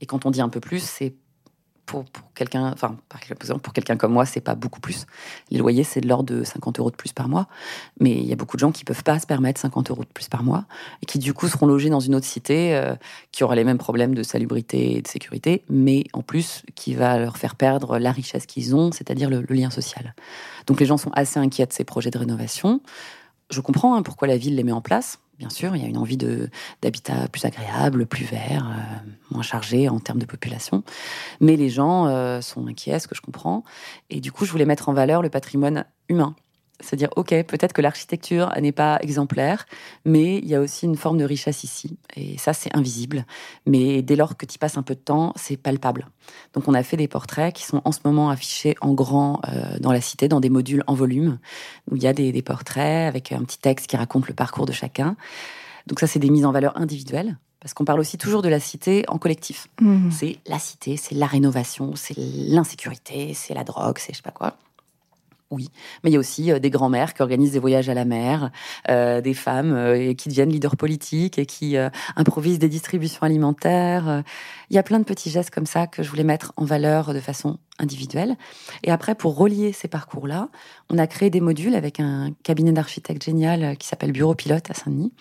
[0.02, 1.16] Et quand on dit un peu plus, c'est
[1.88, 2.04] pour,
[2.36, 5.08] quelqu'un, enfin, par exemple, pour quelqu'un comme moi, c'est pas beaucoup plus.
[5.50, 7.48] Les loyers, c'est de l'ordre de 50 euros de plus par mois.
[8.00, 10.10] Mais il y a beaucoup de gens qui peuvent pas se permettre 50 euros de
[10.14, 10.66] plus par mois
[11.02, 12.94] et qui, du coup, seront logés dans une autre cité euh,
[13.32, 17.18] qui aura les mêmes problèmes de salubrité et de sécurité, mais en plus, qui va
[17.18, 20.14] leur faire perdre la richesse qu'ils ont, c'est-à-dire le, lien social.
[20.68, 22.82] Donc, les gens sont assez inquiets de ces projets de rénovation.
[23.50, 25.88] Je comprends hein, pourquoi la ville les met en place bien sûr, il y a
[25.88, 30.84] une envie d'habitat plus agréable, plus vert, euh, moins chargé en termes de population.
[31.40, 33.64] Mais les gens euh, sont inquiets, ce que je comprends.
[34.10, 36.36] Et du coup, je voulais mettre en valeur le patrimoine humain
[36.80, 39.66] c'est-à-dire, ok, peut-être que l'architecture n'est pas exemplaire,
[40.06, 41.98] mais il y a aussi une forme de richesse ici.
[42.16, 43.26] Et ça, c'est invisible.
[43.66, 46.08] Mais dès lors que tu passes un peu de temps, c'est palpable.
[46.54, 49.80] Donc, on a fait des portraits qui sont en ce moment affichés en grand euh,
[49.80, 51.40] dans la cité, dans des modules en volume,
[51.90, 54.72] où il y a des, portraits avec un petit texte qui raconte le parcours de
[54.72, 55.16] chacun.
[55.88, 57.38] Donc, ça, c'est des mises en valeur individuelles.
[57.60, 59.68] Parce qu'on parle aussi toujours de la cité en collectif.
[59.82, 60.12] Mmh.
[60.12, 64.32] C'est la cité, c'est la rénovation, c'est l'insécurité, c'est la drogue, c'est je sais pas
[64.32, 64.58] quoi.
[65.50, 65.70] Oui,
[66.04, 68.52] mais il y a aussi des grands-mères qui organisent des voyages à la mer,
[68.88, 71.78] des femmes qui deviennent leaders politiques et qui
[72.16, 74.24] improvisent des distributions alimentaires.
[74.70, 77.14] Il y a plein de petits gestes comme ça que je voulais mettre en valeur
[77.14, 78.36] de façon individuelle.
[78.84, 80.50] Et après, pour relier ces parcours-là,
[80.90, 84.74] on a créé des modules avec un cabinet d'architectes génial qui s'appelle Bureau Pilote à
[84.74, 85.14] Saint-Denis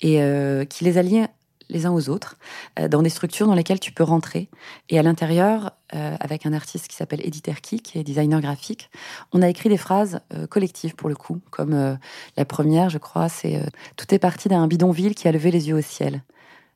[0.00, 0.20] et
[0.68, 1.22] qui les allie
[1.68, 2.36] les uns aux autres,
[2.78, 4.48] euh, dans des structures dans lesquelles tu peux rentrer.
[4.88, 8.90] Et à l'intérieur, euh, avec un artiste qui s'appelle Edith Erki, qui est designer graphique,
[9.32, 11.98] on a écrit des phrases euh, collectives pour le coup, comme
[12.36, 13.62] la première, je crois, c'est
[13.96, 16.22] Tout est parti d'un bidonville qui a levé les yeux au ciel.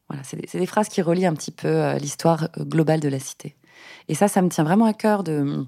[0.09, 3.57] Voilà, c'est des, des, phrases qui relient un petit peu l'histoire globale de la cité.
[4.09, 5.66] Et ça, ça me tient vraiment à cœur de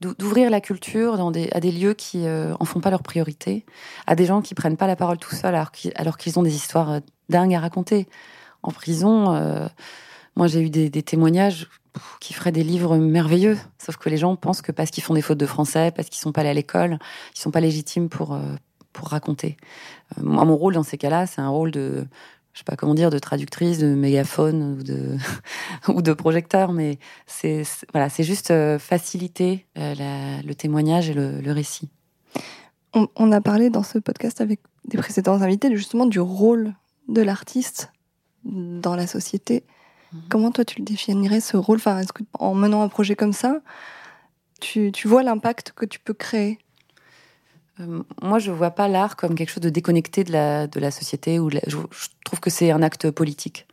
[0.00, 3.64] d'ouvrir la culture à des lieux qui en font pas leur priorité,
[4.06, 7.00] à des gens qui prennent pas la parole tout seuls alors qu'ils ont des histoires
[7.28, 8.06] dingue à raconter.
[8.62, 9.68] En prison, euh,
[10.34, 11.68] moi j'ai eu des, témoignages
[12.20, 15.22] qui feraient des livres merveilleux, sauf que les gens pensent que parce qu'ils font des
[15.22, 16.98] fautes de français, parce qu'ils sont pas allés à l'école,
[17.34, 18.54] ils sont pas légitimes pour euh,
[18.92, 19.56] pour raconter.
[20.18, 22.06] Euh, moi, mon rôle dans ces cas-là, c'est un rôle de
[22.56, 25.18] je sais pas comment dire, de traductrice, de mégaphone ou de
[25.88, 31.90] ou de projecteur, mais c'est voilà, c'est juste faciliter le témoignage et le, récit.
[32.94, 36.72] On, on, a parlé dans ce podcast avec des précédents invités justement du rôle
[37.08, 37.92] de l'artiste
[38.44, 39.64] dans la société.
[40.12, 40.20] Mhm.
[40.30, 41.76] Comment toi tu le définirais ce rôle?
[41.76, 43.60] Enfin, Est-ce que en menant un projet comme ça,
[44.60, 46.58] tu, vois l'impact que tu peux créer?
[47.80, 50.90] Euh, moi, je vois pas l'art comme quelque chose de déconnecté de la, de la
[50.90, 51.38] société.
[51.38, 51.76] Ou je,
[52.24, 53.66] trouve que c'est un acte politique.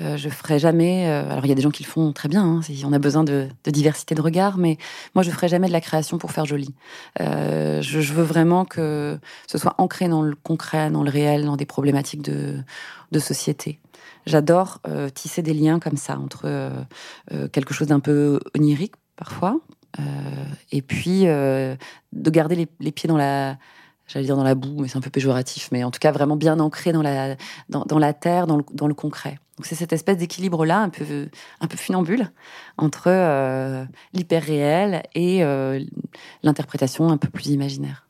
[0.00, 1.08] Euh, je ferai jamais.
[1.08, 2.44] Euh, alors il y a des gens qui le font très bien.
[2.44, 4.76] Hein, on a besoin de, diversité de regard, mais
[5.14, 6.74] moi je ferai jamais de la création pour faire joli.
[7.20, 11.56] Euh, je, veux vraiment que ce soit ancré dans le concret, dans le réel, dans
[11.56, 12.58] des problématiques de,
[13.10, 13.80] de société.
[14.26, 14.80] J'adore
[15.14, 16.72] tisser des liens comme ça entre
[17.52, 19.60] quelque chose d'un peu onirique parfois,
[20.72, 23.56] et puis de garder les, pieds dans la
[24.06, 26.36] j'allais dire dans la boue, mais c'est un peu péjoratif, mais en tout cas vraiment
[26.36, 27.36] bien ancré dans la,
[27.68, 29.38] dans, la terre, dans le, concret.
[29.56, 31.28] Donc c'est cette espèce d'équilibre-là, un peu,
[31.60, 32.30] un peu funambule,
[32.76, 35.82] entre euh, l'hyper réel et euh,
[36.42, 38.08] l'interprétation un peu plus imaginaire.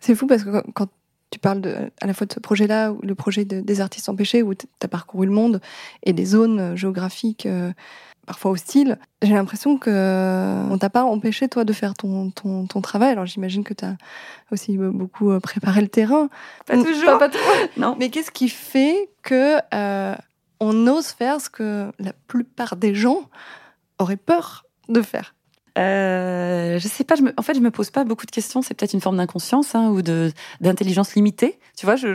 [0.00, 0.88] C'est fou parce que quand
[1.30, 4.66] tu parles à la fois de ce projet-là, le projet des artistes empêchés, où tu
[4.82, 5.60] as parcouru le monde
[6.02, 7.46] et des zones géographiques.
[7.46, 7.72] Euh,
[8.30, 8.96] parfois hostile.
[9.22, 13.10] J'ai l'impression que on t'a pas empêché toi de faire ton, ton, ton travail.
[13.10, 13.96] Alors j'imagine que tu as
[14.52, 16.28] aussi beaucoup euh, préparé le terrain.
[16.64, 17.18] Pas toujours.
[17.18, 17.28] Pas,
[17.76, 17.96] Non.
[17.98, 20.14] Mais qu'est-ce qui fait que euh,
[20.60, 23.28] on ose faire ce que la plupart des gens
[23.98, 25.34] auraient peur de faire?
[25.80, 27.14] Euh, je sais pas.
[27.16, 28.62] Je me, en fait, je me pose pas beaucoup de questions.
[28.62, 31.58] C'est peut-être une forme d'inconscience hein, ou de d'intelligence limitée.
[31.76, 32.08] Tu vois, je,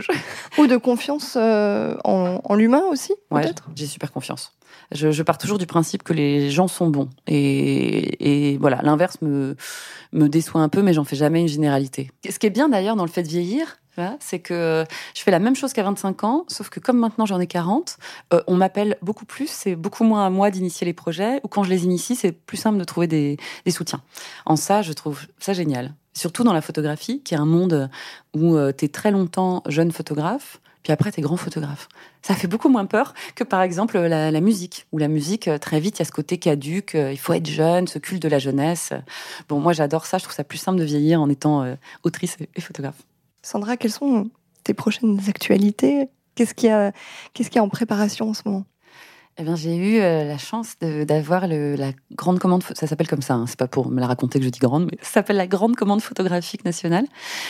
[0.58, 3.12] ou de confiance euh, en, en l'humain aussi.
[3.30, 3.68] Ouais, peut-être?
[3.74, 4.52] J'ai super confiance.
[4.92, 7.08] Je, je, pars toujours du principe que les gens sont bons.
[7.26, 9.56] Et, et voilà, l'inverse me
[10.12, 12.10] me déçoit un peu, mais j'en fais jamais une généralité.
[12.28, 13.78] Ce qui est bien d'ailleurs dans le fait de vieillir,
[14.20, 17.40] c'est que je fais la même chose qu'à 25 ans, sauf que comme maintenant j'en
[17.40, 17.98] ai 40,
[18.32, 21.64] euh, on m'appelle beaucoup plus, c'est beaucoup moins à moi d'initier les projets, ou quand
[21.64, 24.02] je les initie, c'est plus simple de trouver des, soutiens.
[24.44, 25.94] En ça, je trouve ça génial.
[26.14, 27.90] Surtout dans la photographie, qui est un monde
[28.34, 31.88] où euh, tu es très longtemps jeune photographe, puis après tu es grand photographe.
[32.22, 35.80] Ça fait beaucoup moins peur que par exemple la, musique, où la musique, euh, très
[35.80, 38.38] vite, il y a ce côté caduque, il faut être jeune, ce culte de la
[38.38, 38.92] jeunesse.
[39.48, 41.66] Bon, moi j'adore ça, je trouve ça plus simple de vieillir en étant
[42.04, 43.02] autrice et photographe.
[43.46, 44.28] Sandra, quelles sont
[44.64, 46.08] tes prochaines actualités?
[46.34, 48.64] Qu'est-ce qu'il y, a, en préparation en ce moment?
[49.38, 52.62] Eh bien, j'ai eu euh, la chance d'avoir la grande commande.
[52.74, 53.34] Ça s'appelle comme ça.
[53.34, 55.46] Hein, c'est pas pour me la raconter que je dis grande, mais ça s'appelle la
[55.46, 57.04] grande commande photographique nationale.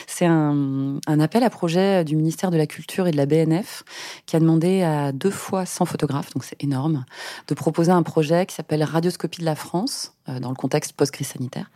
[0.08, 3.84] C'est un, un, appel à projet du ministère de la Culture et de la BNF
[4.26, 7.04] qui a demandé à deux fois 100 photographes, donc c'est énorme,
[7.46, 11.28] de proposer un projet qui s'appelle Radioscopie de la France euh, dans le contexte post-crise
[11.28, 11.70] sanitaire.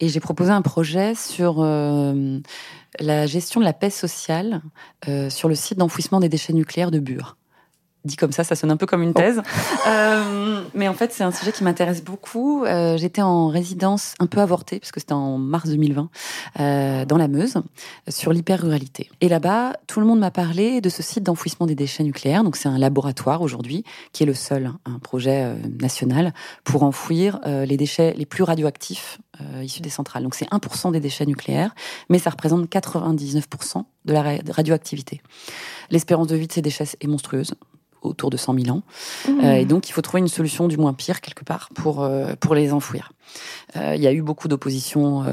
[0.00, 2.38] Et j'ai proposé un projet sur euh,
[2.98, 4.62] la gestion de la paix sociale
[5.28, 7.36] sur le site d'enfouissement des déchets nucléaires de Bure
[8.04, 9.42] dit comme ça, ça sonne un peu comme une thèse.
[9.86, 12.64] Euh, mais en fait, c'est un sujet qui m'intéresse beaucoup.
[12.64, 16.08] Euh, J'étais en résidence un peu avortée, parce que c'était en mars 2020,
[16.60, 17.54] euh, dans la Meuse,
[18.08, 19.10] sur l'hyper-ruralité.
[19.20, 22.44] Et là-bas, tout le monde m'a parlé de ce site d'enfouissement des déchets nucléaires.
[22.44, 26.32] Donc, c'est un laboratoire aujourd'hui, qui est le seul, hein, un projet euh, national,
[26.64, 30.22] pour enfouir euh, les déchets les plus radioactifs euh, issus des centrales.
[30.22, 31.74] Donc, c'est 1% des déchets nucléaires,
[32.08, 35.20] mais ça représente 99% de la radioactivité.
[35.90, 37.54] L'espérance de vie de ces déchets est monstrueuse
[38.02, 38.82] autour de 100 000 ans.
[39.28, 39.40] Mmh.
[39.42, 42.34] Euh, et donc, il faut trouver une solution du moins pire quelque part pour euh,
[42.40, 43.12] pour les enfouir.
[43.76, 45.24] Euh, il y a eu beaucoup d'opposition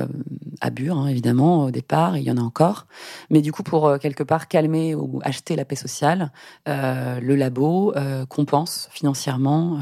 [0.62, 2.86] à Bure, hein, évidemment, au départ, il y en a encore.
[3.32, 6.32] Mais du coup, pour quelque part calmer ou acheter la paix sociale,
[6.68, 7.94] le labo
[8.30, 9.80] compense financièrement,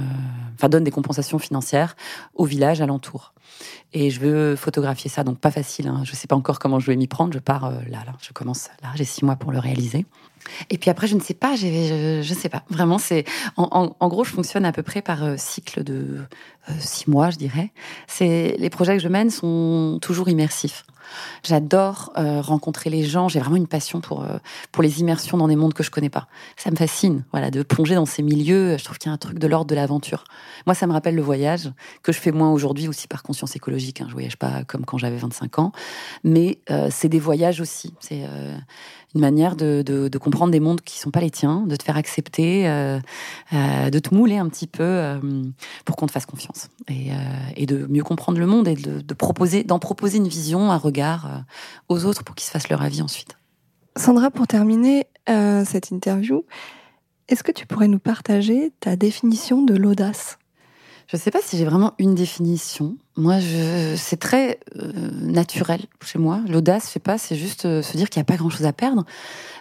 [0.54, 1.98] enfin donne des compensations financières
[2.36, 3.34] aux villages alentours.
[3.92, 5.26] et je veux photographier ça.
[5.26, 5.90] Donc pas facile.
[5.90, 6.04] Hein.
[6.06, 7.34] Je sais pas encore comment je vais m'y prendre.
[7.34, 8.14] Je pars là, là.
[8.22, 8.92] Je commence là.
[8.96, 10.06] J'ai six mois pour le réaliser.
[10.70, 12.64] Et puis après, je ne sais pas, je, je sais pas.
[12.70, 13.26] Vraiment, c'est
[13.58, 16.20] en, en, gros, je fonctionne à peu près par euh, cycle de
[16.70, 17.72] euh, six mois, je dirais.
[18.08, 20.86] C'est les projets que je mène sont toujours immersifs.
[21.44, 23.28] J'adore euh, rencontrer les gens.
[23.28, 24.26] J'ai vraiment une passion pour
[24.72, 26.28] pour les immersions dans des mondes que je connais pas.
[26.58, 28.78] Ça me fascine, voilà, de plonger dans ces milieux.
[28.78, 30.24] Je trouve qu'il y a un truc de l'ordre de l'aventure.
[30.66, 31.72] Moi, ça me rappelle le voyage
[32.04, 34.02] que je fais moins aujourd'hui aussi par conscience écologique.
[34.02, 34.08] Hein.
[34.08, 35.72] Je voyage pas comme quand j'avais 25 ans,
[36.24, 37.94] mais c'est des voyages aussi.
[38.00, 38.26] C'est
[39.16, 41.96] une manière de, de, comprendre des mondes qui sont pas les tiens, de te faire
[41.96, 43.00] accepter, euh,
[43.54, 45.20] euh, de te mouler un petit peu euh,
[45.86, 49.80] pour qu'on te fasse confiance et, de mieux comprendre le monde et de proposer, d'en
[49.80, 50.95] proposer une vision, un regard
[51.90, 53.38] aux autres pour qu'ils se fassent leur avis ensuite.
[53.98, 56.46] Sandra, pour terminer cette interview,
[57.28, 60.38] est-ce que tu pourrais nous partager ta définition de l'audace?
[61.08, 62.98] Je ne sais pas si j'ai vraiment une définition.
[63.16, 63.36] Moi,
[63.96, 66.42] c'est très euh, naturel chez moi.
[66.48, 68.74] L'audace, je sais pas, c'est juste euh, se dire qu'il n'y a pas grand-chose à
[68.74, 69.06] perdre.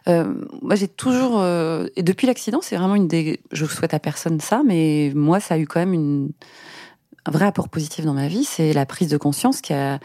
[0.09, 3.40] Euh, moi, j'ai toujours, et depuis l'accident, c'est vraiment une des.
[3.53, 6.31] Je souhaite à personne ça, mais moi, ça a eu quand même une,
[7.27, 8.44] un vrai apport positif dans ma vie.
[8.44, 9.99] C'est la prise de conscience qui a euh,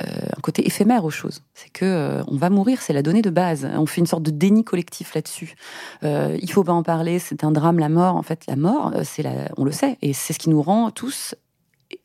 [0.00, 1.42] un côté éphémère aux choses.
[1.54, 3.68] C'est que euh, on va mourir, c'est la donnée de base.
[3.76, 5.56] On fait une sorte de déni collectif là-dessus.
[6.04, 8.16] Euh, il faut pas en parler, c'est un drame, la mort.
[8.16, 10.62] En fait, la mort, euh, c'est la, on le sait, et c'est ce qui nous
[10.62, 11.34] rend tous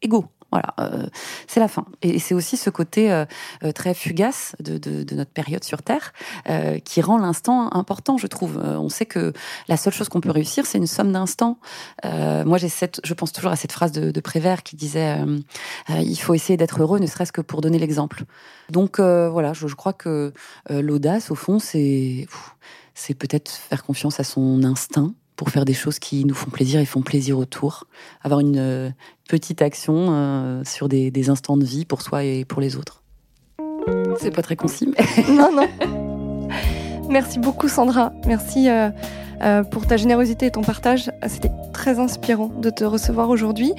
[0.01, 0.25] égaux.
[0.53, 1.07] Voilà, euh,
[1.47, 1.83] c'est la fin.
[2.03, 3.25] Et c'est aussi ce côté euh,
[3.63, 6.13] euh, très fugace de, de, notre période sur Terre
[6.85, 8.57] qui rend l'instant important, je trouve.
[8.57, 9.33] on sait que
[9.67, 11.57] la seule chose qu'on peut réussir, c'est une somme d'instants.
[12.03, 15.17] moi, j'ai cette, je pense toujours à cette phrase de, de Prévert qui disait
[15.89, 18.25] il faut essayer d'être heureux, ne serait-ce que pour donner l'exemple.
[18.69, 20.33] Donc voilà, je, je, crois que
[20.69, 22.27] l'audace, au fond, c'est
[22.93, 25.13] c'est peut-être faire confiance à son instinct
[25.43, 27.83] pour faire des choses qui nous font plaisir et font plaisir autour.
[28.21, 28.89] Avoir une euh,
[29.27, 33.03] petite action euh, sur des, instants de vie pour soi et pour les autres.
[34.21, 35.03] C'est pas très concis, mais...
[35.33, 35.67] non, non.
[37.09, 38.13] Merci beaucoup, Sandra.
[38.25, 41.11] Merci euh, pour ta générosité et ton partage.
[41.27, 43.73] C'était très inspirant de te recevoir aujourd'hui.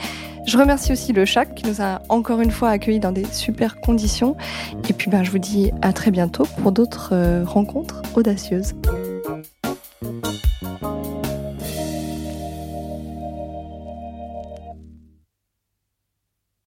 [0.46, 3.80] Je remercie aussi le CHAC qui nous a encore une fois accueillis dans des super
[3.80, 4.36] conditions.
[4.90, 8.74] Et puis, ben, je vous dis à très bientôt pour d'autres rencontres audacieuses.